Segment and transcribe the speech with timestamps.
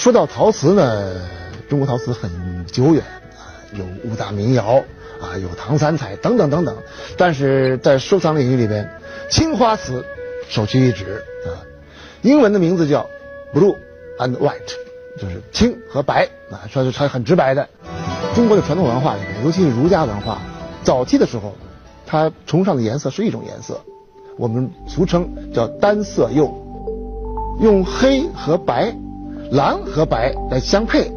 [0.00, 1.12] 说到陶瓷呢，
[1.68, 3.04] 中国陶瓷很久远
[3.36, 4.82] 啊，有五大名窑
[5.20, 6.74] 啊，有唐三彩等等等等。
[7.18, 8.90] 但是在收藏领域里边，
[9.28, 10.02] 青花瓷
[10.48, 11.60] 首屈一指啊。
[12.22, 13.06] 英文的名字叫
[13.52, 13.76] blue
[14.18, 14.72] and white，
[15.20, 17.68] 就是青和白啊，说是它很直白的。
[18.34, 20.40] 中国的传统文化里面，尤其是儒家文化，
[20.82, 21.54] 早期的时候，
[22.06, 23.78] 它崇尚的颜色是一种颜色，
[24.38, 26.50] 我们俗称叫单色釉，
[27.60, 28.96] 用黑和白。
[29.50, 31.10] 蓝和白来相配，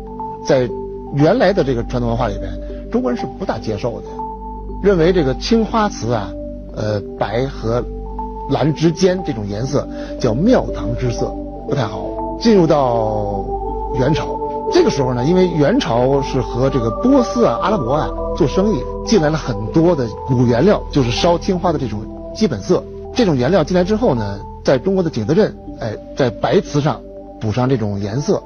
[0.45, 0.67] 在
[1.15, 2.51] 原来的这个传统文化里边，
[2.91, 4.07] 中国人是不大接受的，
[4.81, 6.31] 认为这个青花瓷啊，
[6.75, 7.83] 呃，白和
[8.49, 9.87] 蓝之间这种颜色
[10.19, 11.31] 叫庙堂之色，
[11.67, 12.09] 不太好。
[12.39, 13.45] 进入到
[13.99, 14.37] 元朝，
[14.71, 22.01] 这个时候呢，因为元朝是和这个波斯啊、阿拉伯啊做生意，进来了很多的古原料，就是烧青花的这种
[22.35, 22.83] 基本色。
[23.13, 26.99] 这种原料进来之后呢，在中国的景德镇，哎，在白瓷上。
[27.43, 28.41] 补上这种颜色，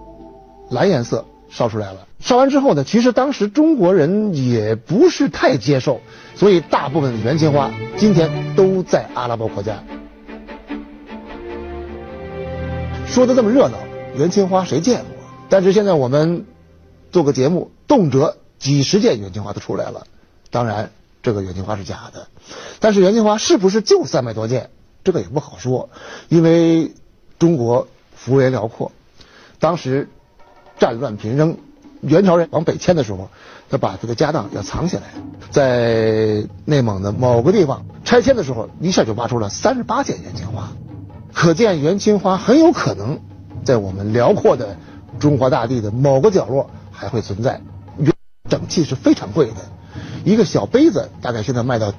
[0.71, 2.07] 蓝颜色烧出来了。
[2.19, 6.01] 烧完之后呢，其实当时中国人也不是太接受，
[6.34, 9.84] 所以大部分的元青花今天都在阿拉伯国家。
[13.05, 13.77] 说的这么热闹，
[14.15, 15.09] 元青花谁见过？
[15.48, 16.48] 但是现在我们
[17.11, 20.07] 做个节目，动辄几十件元青花都出来了。
[20.49, 20.89] 当然，
[21.21, 22.29] 这个元青花是假的，
[22.79, 24.71] 但是元青花是不是就三百多件？
[25.04, 25.91] 这个也不好说，
[26.29, 26.93] 因为
[27.37, 27.87] 中国。
[28.18, 28.91] 幅员辽阔，
[29.60, 30.10] 当时
[30.77, 31.57] 战乱频仍，
[32.01, 33.29] 元朝人往北迁的时候，
[33.70, 35.04] 他把这个家当要藏起来，
[35.51, 40.71] 在内蒙的某个地方拆迁的时候，一下就挖出了三十八件元青花，
[41.34, 43.20] 可见元青花很有可能
[43.63, 44.77] 在我们辽阔的
[45.20, 47.62] 中华大地的某个角落还会存在。
[47.98, 48.13] 元
[48.49, 49.55] 整器是非常贵的，
[50.26, 51.93] 一个小杯子大概现在卖到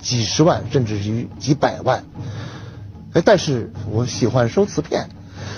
[0.00, 2.04] 几十万，甚至于几百万。
[3.14, 5.08] 哎，但是我喜欢收瓷片。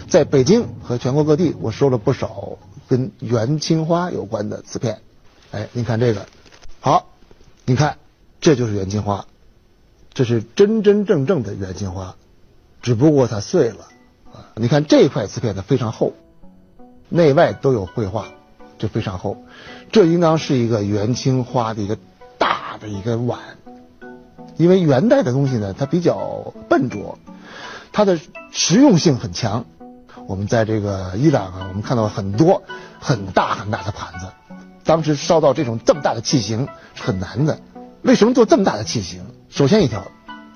[0.08, 5.00] 在北京和全国各地，我收了不少跟元青花有关的瓷片。
[5.50, 6.26] 哎，你看这个，
[6.80, 7.06] 好，
[7.64, 7.98] 你看，
[8.40, 9.26] 这就是元青花，
[10.12, 12.16] 这是真真正正的元青花，
[12.82, 13.88] 只不过它碎了
[14.32, 14.50] 啊。
[14.56, 16.12] 你看这块瓷片它非常厚，
[17.08, 18.26] 内外都有绘画，
[18.78, 19.44] 就非常厚。
[19.92, 21.96] 这应当是一个元青花的一个
[22.38, 23.40] 大的一个碗，
[24.56, 27.18] 因为元代的东西呢，它比较笨拙，
[27.92, 28.18] 它的
[28.50, 29.64] 实用性很强。
[30.26, 32.62] 我们在这个伊朗啊，我们看到很多
[32.98, 34.26] 很大很大的盘子，
[34.84, 37.60] 当时烧到这种这么大的器型是很难的。
[38.02, 39.24] 为什么做这么大的器型？
[39.48, 40.02] 首先一条，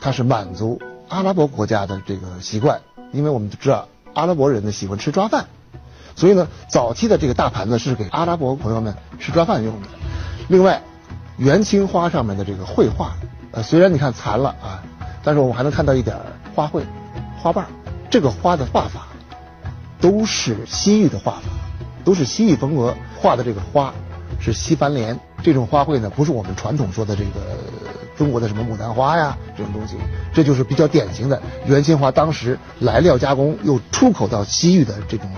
[0.01, 2.81] 它是满足阿拉伯国家的这个习惯，
[3.13, 5.47] 因为我们都知道阿拉伯人呢喜欢吃抓饭，
[6.17, 9.89] 所以呢，早期的这个大盘子是给阿拉伯朋友们吃抓饭用的。
[10.49, 10.83] 另外，
[11.37, 13.13] 元青花上面的这个绘画，
[13.53, 14.83] 呃，虽然你看残了啊，
[15.23, 16.17] 但是我们还能看到一点
[16.57, 16.83] 花卉、
[17.41, 17.67] 花瓣
[18.11, 19.07] 这个花的画法。
[20.01, 21.43] 都是西域的画法，
[22.05, 23.93] 都是西域风格画的这个花，
[24.41, 27.59] 是西番莲这种花卉呢，不是我们传统说的这个
[28.17, 29.97] 中国的什么牡丹花呀这种东西，
[30.33, 35.29] 这就是比较典型的元青花当时来料加工又出口到西域的这种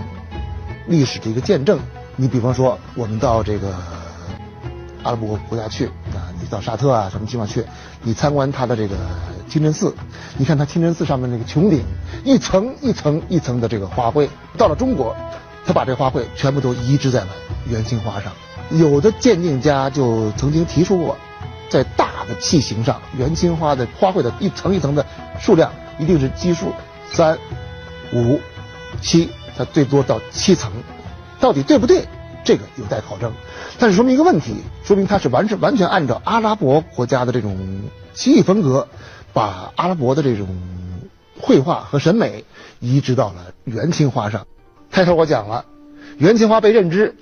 [0.87, 1.79] 历史的一个见证。
[2.15, 3.75] 你比方说，我们到这个
[5.03, 5.89] 阿拉伯国家去，
[6.47, 7.65] 到沙特啊什么地方去，
[8.03, 8.97] 你参观它的这个。
[9.49, 9.95] 清真寺，
[10.39, 11.85] 你看它清真寺上面那个穹顶，
[12.25, 14.27] 一层一层一层的这个花卉。
[14.57, 15.15] 到了中国，
[15.67, 17.29] 他把这花卉全部都移植在了
[17.69, 18.33] 元青花上。
[18.71, 21.19] 有的鉴定家就曾经提出过，
[21.69, 25.05] 在大的器型上，元青花的花卉的一层一层的
[25.39, 26.73] 数量一定是奇数，
[27.11, 27.37] 三、
[28.15, 28.41] 五、
[29.03, 30.73] 七，它最多到七层，
[31.41, 32.09] 到底对不对？
[32.45, 33.33] 这个有待考证。
[33.79, 37.83] 但是说明一个问题，说明它是完是完全按照阿拉伯国家的这种
[38.15, 38.89] 西域风格。
[39.35, 40.47] 把阿拉伯的这种
[41.41, 42.45] 绘画和审美
[42.81, 44.47] 移植到了元青花上。
[44.91, 45.65] 开头我讲了，
[46.19, 47.17] 元青花被认知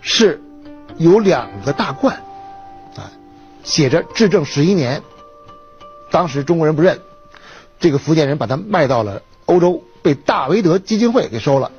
[0.00, 0.40] 是
[0.96, 2.16] 有两个大罐，
[2.96, 3.12] 啊，
[3.62, 5.02] 写着至正十一年。
[6.10, 7.00] 当时中国人不认，
[7.78, 11.70] 这个福建人把它卖到了欧洲，被大维德基金会给收了。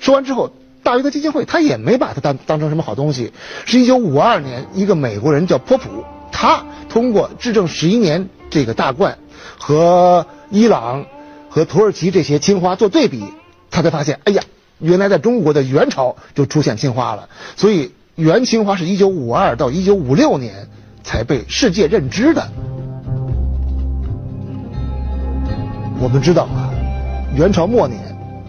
[0.00, 0.50] 收完之后，
[0.86, 3.32] 大维德基金会他也没把它当当成什么好东西。
[3.64, 8.28] 是一九五二年，一个美国人叫波普，他通过执政十一年。
[8.48, 9.18] 这个大罐
[9.58, 11.04] 和伊朗
[11.48, 13.24] 和土耳其这些青花做对比，
[13.72, 14.40] 他才发现，哎呀，
[14.78, 17.28] 原来在中国的元朝就出现青花了。
[17.56, 20.68] 所以元青花是一九五二到一九五六年
[21.02, 22.48] 才被世界认知的。
[26.00, 26.70] 我们知道啊，
[27.36, 28.00] 元朝末年，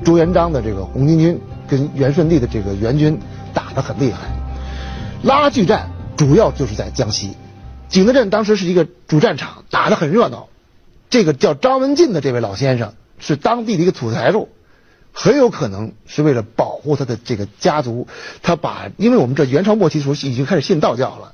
[0.05, 3.19] 朱元璋的这个红巾军跟元顺帝的这个元军
[3.53, 4.19] 打得很厉害，
[5.23, 7.35] 拉锯战主要就是在江西。
[7.89, 10.49] 景德镇当时是一个主战场，打得很热闹。
[11.09, 14.49] 这个叫张文进的这位老先生是当地的一个土财主，
[15.13, 18.07] 很有可能是为了保护他的这个家族，
[18.43, 21.33] 他把，因为我们这元朝末期的时候已经开始信道教了，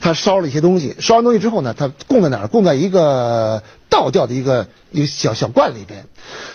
[0.00, 2.48] 他烧了一些东西，烧完东西之后呢，他供在哪儿？
[2.48, 6.06] 供在一个道教的一个一个小小罐里边，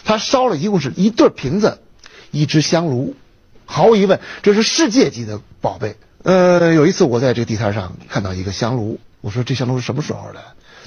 [0.03, 1.79] 他烧了一共是一对瓶子，
[2.31, 3.15] 一只香炉，
[3.65, 5.97] 毫无疑问，这是世界级的宝贝。
[6.23, 10.41] 呃，有一次我在这个地摊上看到一个香炉，我说这香炉是什么时候的？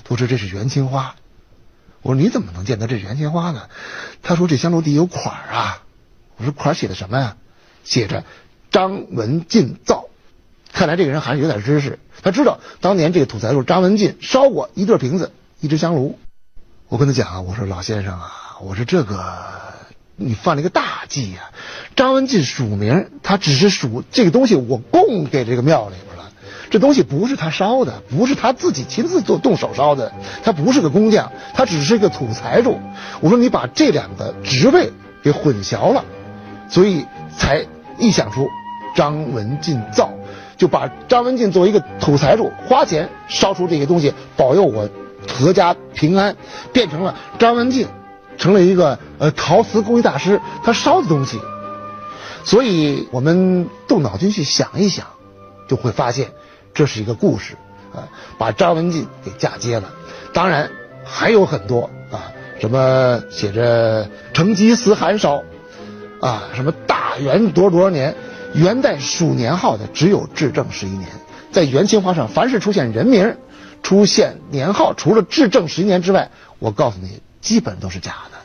[0.05, 1.15] 他说这是元青花。
[2.03, 3.69] 我说你怎么能见到这元青花呢？
[4.23, 5.83] 他说这香炉底有款儿啊。
[6.37, 7.37] 我说款儿写的什么呀？
[7.85, 8.25] 写着
[8.71, 10.07] 张文进造。
[10.73, 16.19] 看来这个人还是有点知识，他知道当年这个土财主张文进烧过一对瓶子，一只香炉。
[16.89, 19.25] 我跟他讲啊，我说老先生啊，我说这个
[20.17, 21.51] 你犯了一个大忌呀。
[21.97, 26.31] 张文进署名，他只是署这个东西，我供给这个庙里边了。
[26.71, 30.11] 这东西不是他烧的，不是他自己亲自做动手烧的，
[30.43, 32.79] 他不是个工匠，他只是一个土财主。
[33.21, 34.91] 我说你把这两个职位
[35.23, 36.03] 给混淆了，
[36.71, 37.05] 所以
[37.37, 37.67] 才
[37.99, 38.49] 臆想出
[38.97, 40.11] 张文进造，
[40.57, 44.89] 就把张文进作为一个土财主，花钱烧出这些东西，保佑我
[45.27, 46.35] 阖家平安，
[46.73, 47.87] 变成了张文进
[48.39, 51.41] 成了一个呃陶瓷工艺大师，他烧的东西。
[52.45, 55.07] 所以我们动脑筋去想一想，
[55.69, 56.33] 就会发现。
[56.75, 57.55] 这是一个故事，
[57.95, 58.09] 啊，
[58.39, 59.93] 把张文进给嫁接了。
[60.33, 60.71] 当然
[61.05, 65.43] 还有很多啊，什么写着成吉思汗烧，
[66.23, 68.17] 啊，什么大元多少多少年，
[68.55, 71.11] 元代属年号的只有至正十一年。
[71.51, 73.37] 在元青花上，凡是出现人名、
[73.83, 78.42] 出现年号，除了至正十一年之外，我告诉你，基本都是假的。